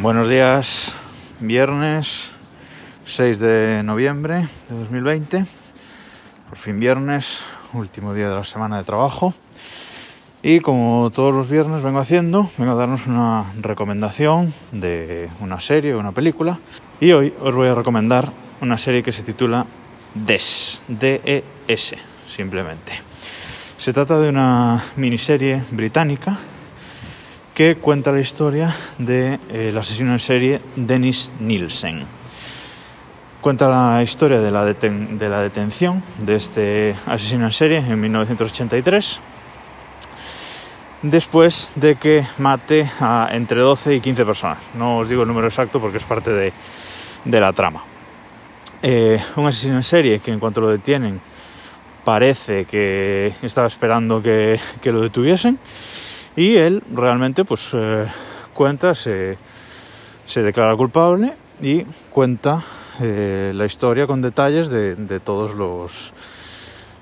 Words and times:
Buenos 0.00 0.30
días, 0.30 0.94
viernes 1.40 2.30
6 3.04 3.38
de 3.38 3.82
noviembre 3.82 4.46
de 4.70 4.78
2020, 4.78 5.44
por 6.48 6.56
fin 6.56 6.80
viernes, 6.80 7.40
último 7.74 8.14
día 8.14 8.30
de 8.30 8.34
la 8.34 8.44
semana 8.44 8.78
de 8.78 8.84
trabajo. 8.84 9.34
Y 10.42 10.60
como 10.60 11.10
todos 11.10 11.34
los 11.34 11.50
viernes 11.50 11.82
vengo 11.82 11.98
haciendo, 11.98 12.50
vengo 12.56 12.72
a 12.72 12.76
darnos 12.76 13.06
una 13.08 13.52
recomendación 13.60 14.54
de 14.72 15.28
una 15.40 15.60
serie 15.60 15.92
o 15.92 15.98
una 15.98 16.12
película. 16.12 16.58
Y 16.98 17.12
hoy 17.12 17.34
os 17.38 17.54
voy 17.54 17.68
a 17.68 17.74
recomendar 17.74 18.32
una 18.62 18.78
serie 18.78 19.02
que 19.02 19.12
se 19.12 19.22
titula 19.22 19.66
DES, 20.14 20.82
D-E-S, 20.88 21.98
simplemente. 22.26 22.92
Se 23.76 23.92
trata 23.92 24.18
de 24.18 24.30
una 24.30 24.82
miniserie 24.96 25.62
británica 25.72 26.38
que 27.54 27.76
cuenta 27.76 28.12
la 28.12 28.20
historia 28.20 28.74
del 28.98 29.38
de, 29.48 29.78
asesino 29.78 30.12
en 30.12 30.20
serie 30.20 30.60
Dennis 30.76 31.30
Nielsen. 31.40 32.04
Cuenta 33.40 33.68
la 33.68 34.02
historia 34.02 34.40
de 34.40 34.50
la, 34.50 34.64
deten 34.64 35.18
de 35.18 35.28
la 35.28 35.40
detención 35.40 36.02
de 36.18 36.36
este 36.36 36.94
asesino 37.06 37.46
en 37.46 37.52
serie 37.52 37.78
en 37.78 38.00
1983, 38.00 39.18
después 41.02 41.72
de 41.74 41.96
que 41.96 42.26
mate 42.38 42.90
a 43.00 43.30
entre 43.32 43.60
12 43.60 43.96
y 43.96 44.00
15 44.00 44.24
personas. 44.26 44.58
No 44.74 44.98
os 44.98 45.08
digo 45.08 45.22
el 45.22 45.28
número 45.28 45.48
exacto 45.48 45.80
porque 45.80 45.98
es 45.98 46.04
parte 46.04 46.30
de, 46.30 46.52
de 47.24 47.40
la 47.40 47.52
trama. 47.52 47.82
Eh, 48.82 49.20
un 49.36 49.46
asesino 49.46 49.76
en 49.76 49.82
serie 49.82 50.20
que 50.20 50.32
en 50.32 50.38
cuanto 50.38 50.60
lo 50.60 50.68
detienen 50.68 51.20
parece 52.04 52.64
que 52.64 53.32
estaba 53.42 53.66
esperando 53.66 54.22
que 54.22 54.58
lo 54.84 55.00
detuviesen 55.02 55.58
y 56.36 56.56
él 56.56 56.82
realmente 56.92 57.44
pues 57.44 57.70
eh, 57.72 58.06
cuenta, 58.54 58.94
se, 58.94 59.36
declara 60.34 60.76
culpable 60.76 61.32
y 61.60 61.82
cuenta 62.10 62.62
eh, 63.00 63.52
la 63.54 63.66
historia 63.66 64.06
con 64.06 64.22
detalles 64.22 64.70
de, 64.70 64.94
de 64.94 65.20
todos 65.20 65.54
los 65.54 66.12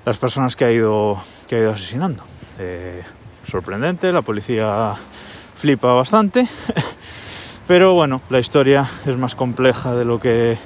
las 0.05 0.17
personas 0.17 0.55
que 0.55 0.65
ha 0.65 0.71
ido 0.71 1.21
que 1.47 1.55
ha 1.55 1.59
ido 1.59 1.71
asesinando. 1.71 2.23
Eh, 2.57 3.03
sorprendente, 3.45 4.11
la 4.11 4.21
policía 4.21 4.95
flipa 5.55 5.93
bastante, 5.93 6.47
pero 7.67 7.93
bueno, 7.93 8.21
la 8.29 8.39
historia 8.39 8.89
es 9.05 9.17
más 9.17 9.35
compleja 9.35 9.93
de 9.93 10.05
lo 10.05 10.19
que 10.19 10.57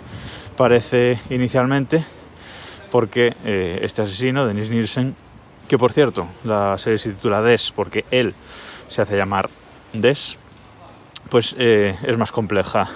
parece 0.55 1.19
inicialmente, 1.29 2.03
porque 2.91 3.35
este 3.81 4.03
asesino, 4.03 4.45
Denis 4.45 4.69
Nielsen, 4.69 5.15
que 5.73 5.79
por 5.79 5.91
cierto, 5.91 6.27
la 6.43 6.77
serie 6.77 6.99
se 6.99 7.13
titula 7.13 7.41
Des 7.41 7.71
porque 7.71 8.05
él 8.11 8.35
se 8.89 9.01
hace 9.01 9.17
llamar 9.17 9.49
Des, 9.91 10.37
pues 11.31 11.55
eh, 11.57 11.95
es 12.03 12.15
más 12.15 12.31
compleja 12.31 12.87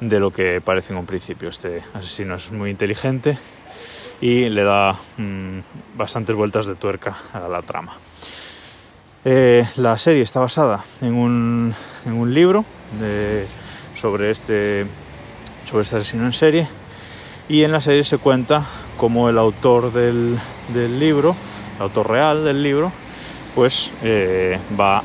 de 0.00 0.20
lo 0.20 0.30
que 0.30 0.60
parece 0.60 0.92
en 0.92 1.00
un 1.00 1.06
principio. 1.06 1.48
Este 1.48 1.82
asesino 1.94 2.36
es 2.36 2.52
muy 2.52 2.70
inteligente 2.70 3.36
y 4.20 4.48
le 4.48 4.62
da 4.62 4.94
mmm, 5.16 5.58
bastantes 5.96 6.36
vueltas 6.36 6.66
de 6.66 6.76
tuerca 6.76 7.16
a 7.32 7.48
la 7.48 7.62
trama. 7.62 7.94
Eh, 9.24 9.66
la 9.74 9.98
serie 9.98 10.22
está 10.22 10.38
basada 10.38 10.84
en 11.00 11.14
un, 11.14 11.74
en 12.06 12.12
un 12.12 12.32
libro 12.32 12.64
sobre, 13.96 14.30
este, 14.30 14.86
sobre 15.68 15.82
este 15.82 15.96
asesino 15.96 16.26
en 16.26 16.32
serie 16.32 16.68
y 17.48 17.64
en 17.64 17.72
la 17.72 17.80
serie 17.80 18.04
se 18.04 18.18
cuenta 18.18 18.64
como 18.96 19.28
el 19.28 19.36
autor 19.36 19.92
del, 19.92 20.38
del 20.72 21.00
libro, 21.00 21.34
autor 21.78 22.10
real 22.10 22.44
del 22.44 22.62
libro, 22.62 22.92
pues 23.54 23.90
eh, 24.02 24.58
va 24.78 25.02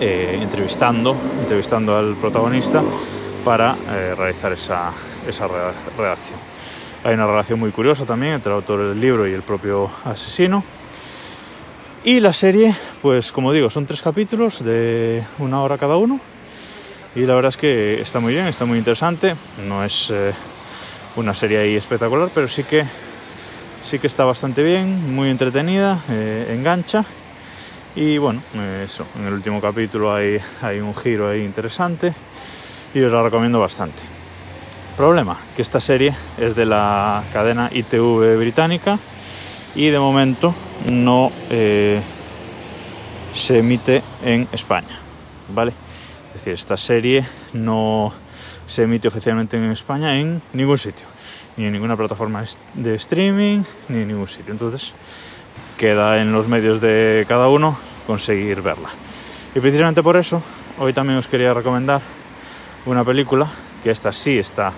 eh, 0.00 0.38
entrevistando, 0.40 1.16
entrevistando 1.40 1.96
al 1.96 2.16
protagonista 2.16 2.82
para 3.44 3.76
eh, 3.90 4.14
realizar 4.16 4.52
esa, 4.52 4.92
esa 5.26 5.48
redacción. 5.96 6.38
Hay 7.04 7.14
una 7.14 7.26
relación 7.26 7.58
muy 7.58 7.70
curiosa 7.70 8.04
también 8.04 8.34
entre 8.34 8.50
el 8.50 8.56
autor 8.56 8.88
del 8.88 9.00
libro 9.00 9.26
y 9.26 9.32
el 9.32 9.42
propio 9.42 9.90
asesino. 10.04 10.62
Y 12.04 12.20
la 12.20 12.32
serie, 12.32 12.74
pues 13.02 13.30
como 13.30 13.52
digo, 13.52 13.68
son 13.68 13.84
tres 13.86 14.00
capítulos 14.00 14.64
de 14.64 15.22
una 15.38 15.62
hora 15.62 15.76
cada 15.76 15.96
uno. 15.96 16.18
Y 17.14 17.20
la 17.20 17.34
verdad 17.34 17.50
es 17.50 17.56
que 17.56 18.00
está 18.00 18.20
muy 18.20 18.32
bien, 18.32 18.46
está 18.46 18.64
muy 18.64 18.78
interesante. 18.78 19.34
No 19.66 19.84
es 19.84 20.10
eh, 20.10 20.32
una 21.16 21.34
serie 21.34 21.58
ahí 21.58 21.74
espectacular, 21.76 22.30
pero 22.34 22.48
sí 22.48 22.64
que, 22.64 22.84
sí 23.82 23.98
que 23.98 24.06
está 24.06 24.24
bastante 24.24 24.62
bien, 24.62 25.14
muy 25.14 25.30
entretenida, 25.30 26.00
eh, 26.08 26.54
engancha. 26.56 27.04
Y 27.96 28.18
bueno, 28.18 28.42
eh, 28.54 28.84
eso, 28.86 29.06
en 29.18 29.26
el 29.26 29.34
último 29.34 29.60
capítulo 29.60 30.14
hay, 30.14 30.40
un 30.80 30.94
giro 30.94 31.28
ahí 31.28 31.42
interesante 31.42 32.14
y 32.94 33.00
os 33.00 33.12
la 33.12 33.22
recomiendo 33.22 33.58
bastante. 33.58 34.02
Problema, 34.96 35.38
que 35.56 35.62
esta 35.62 35.80
serie 35.80 36.14
es 36.38 36.54
de 36.54 36.66
la 36.66 37.24
cadena 37.32 37.70
ITV 37.72 38.36
británica 38.38 38.98
y 39.74 39.86
de 39.86 39.98
momento 39.98 40.54
no 40.92 41.32
eh, 41.48 42.00
se 43.34 43.58
emite 43.58 44.02
en 44.24 44.46
España, 44.52 45.00
¿vale? 45.54 45.72
Es 46.28 46.34
decir, 46.34 46.52
esta 46.52 46.76
serie 46.76 47.26
no 47.54 48.12
se 48.70 48.84
emite 48.84 49.08
oficialmente 49.08 49.56
en 49.56 49.64
España 49.72 50.16
en 50.16 50.40
ningún 50.52 50.78
sitio, 50.78 51.04
ni 51.56 51.64
en 51.64 51.72
ninguna 51.72 51.96
plataforma 51.96 52.44
de 52.74 52.94
streaming, 52.94 53.62
ni 53.88 54.02
en 54.02 54.08
ningún 54.08 54.28
sitio. 54.28 54.52
Entonces, 54.52 54.92
queda 55.76 56.22
en 56.22 56.32
los 56.32 56.46
medios 56.46 56.80
de 56.80 57.24
cada 57.26 57.48
uno 57.48 57.76
conseguir 58.06 58.62
verla. 58.62 58.88
Y 59.56 59.58
precisamente 59.58 60.04
por 60.04 60.16
eso, 60.16 60.40
hoy 60.78 60.92
también 60.92 61.18
os 61.18 61.26
quería 61.26 61.52
recomendar 61.52 62.00
una 62.86 63.04
película, 63.04 63.48
que 63.82 63.90
esta 63.90 64.12
sí 64.12 64.38
está 64.38 64.72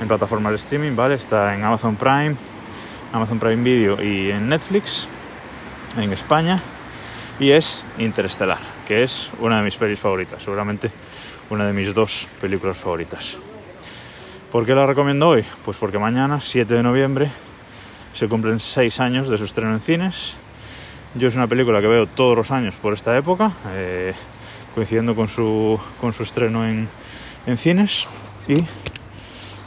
en 0.00 0.08
plataformas 0.08 0.52
de 0.52 0.56
streaming, 0.56 0.96
¿vale? 0.96 1.16
Está 1.16 1.54
en 1.54 1.62
Amazon 1.62 1.96
Prime, 1.96 2.36
Amazon 3.12 3.38
Prime 3.38 3.62
Video 3.62 4.02
y 4.02 4.30
en 4.30 4.48
Netflix, 4.48 5.06
en 5.98 6.10
España, 6.10 6.58
y 7.38 7.50
es 7.50 7.84
Interestelar, 7.98 8.75
que 8.86 9.02
es 9.02 9.30
una 9.40 9.58
de 9.58 9.64
mis 9.64 9.76
pelis 9.76 9.98
favoritas, 9.98 10.40
seguramente 10.42 10.90
una 11.50 11.66
de 11.66 11.72
mis 11.72 11.92
dos 11.92 12.28
películas 12.40 12.76
favoritas. 12.76 13.36
¿Por 14.50 14.64
qué 14.64 14.74
la 14.74 14.86
recomiendo 14.86 15.28
hoy? 15.28 15.44
Pues 15.64 15.76
porque 15.76 15.98
mañana, 15.98 16.40
7 16.40 16.72
de 16.72 16.82
noviembre, 16.82 17.30
se 18.14 18.28
cumplen 18.28 18.60
6 18.60 19.00
años 19.00 19.28
de 19.28 19.36
su 19.36 19.44
estreno 19.44 19.72
en 19.72 19.80
cines. 19.80 20.36
Yo 21.16 21.28
es 21.28 21.34
una 21.34 21.48
película 21.48 21.80
que 21.80 21.88
veo 21.88 22.06
todos 22.06 22.36
los 22.36 22.50
años 22.52 22.76
por 22.76 22.92
esta 22.92 23.16
época, 23.16 23.52
eh, 23.72 24.14
coincidiendo 24.74 25.14
con 25.16 25.28
su, 25.28 25.78
con 26.00 26.12
su 26.12 26.22
estreno 26.22 26.66
en, 26.66 26.88
en 27.46 27.58
cines 27.58 28.06
y 28.46 28.56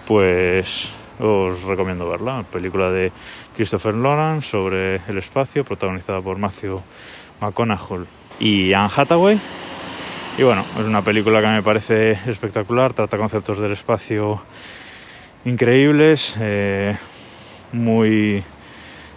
pues 0.07 0.89
os 1.19 1.63
recomiendo 1.63 2.09
verla, 2.09 2.43
película 2.49 2.89
de 2.89 3.11
Christopher 3.55 3.93
Nolan 3.93 4.41
sobre 4.41 5.01
el 5.07 5.17
espacio, 5.17 5.65
protagonizada 5.65 6.21
por 6.21 6.37
Matthew 6.37 6.81
McConaughey 7.41 8.05
y 8.39 8.73
Anne 8.73 8.89
Hathaway. 8.95 9.39
Y 10.37 10.43
bueno, 10.43 10.63
es 10.79 10.85
una 10.85 11.01
película 11.01 11.41
que 11.41 11.47
me 11.47 11.63
parece 11.63 12.11
espectacular, 12.25 12.93
trata 12.93 13.17
conceptos 13.17 13.59
del 13.59 13.73
espacio 13.73 14.41
increíbles, 15.45 16.35
eh, 16.39 16.95
muy 17.73 18.43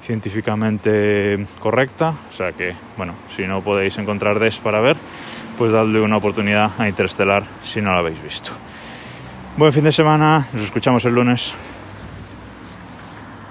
científicamente 0.04 1.46
correcta, 1.60 2.14
o 2.28 2.32
sea 2.32 2.52
que, 2.52 2.74
bueno, 2.96 3.14
si 3.34 3.46
no 3.46 3.62
podéis 3.62 3.98
encontrar 3.98 4.40
DES 4.40 4.58
para 4.58 4.80
ver, 4.80 4.96
pues 5.56 5.72
dadle 5.72 6.00
una 6.00 6.16
oportunidad 6.16 6.72
a 6.78 6.88
Interstellar 6.88 7.44
si 7.62 7.80
no 7.80 7.92
la 7.92 8.00
habéis 8.00 8.20
visto. 8.22 8.50
Buen 9.56 9.72
fin 9.72 9.84
de 9.84 9.92
semana, 9.92 10.48
nos 10.52 10.64
escuchamos 10.64 11.04
el 11.04 11.14
lunes. 11.14 11.54